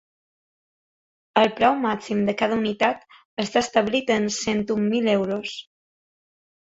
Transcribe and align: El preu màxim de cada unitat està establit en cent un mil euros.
El 1.41 1.51
preu 1.59 1.75
màxim 1.83 2.23
de 2.29 2.35
cada 2.41 2.57
unitat 2.61 3.05
està 3.47 3.63
establit 3.67 4.13
en 4.19 4.29
cent 4.41 4.65
un 4.81 4.89
mil 4.95 5.15
euros. 5.19 5.55